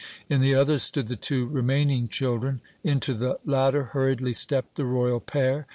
In 0.29 0.41
the 0.41 0.55
other 0.55 0.79
stood 0.79 1.09
the 1.09 1.15
two 1.15 1.45
remaining 1.45 2.07
children. 2.07 2.61
Into 2.83 3.13
the 3.13 3.37
latter 3.45 3.83
hurriedly 3.93 4.33
stepped 4.33 4.73
the 4.73 4.85
Royal 4.85 5.19
pair. 5.19 5.67